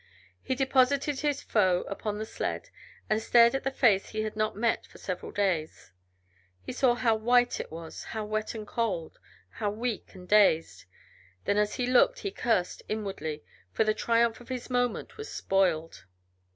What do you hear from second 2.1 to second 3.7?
the sled and stared at the